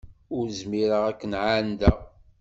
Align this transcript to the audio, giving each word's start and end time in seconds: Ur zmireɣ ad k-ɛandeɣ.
Ur 0.37 0.45
zmireɣ 0.59 1.03
ad 1.09 1.17
k-ɛandeɣ. 1.21 1.99